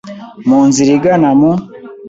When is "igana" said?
0.97-1.29